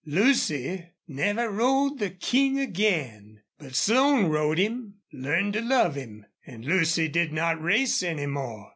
[0.07, 3.39] Lucy never rode the King again.
[3.59, 6.25] But Slone rode him, learned to love him.
[6.43, 8.69] And Lucy did not race any more.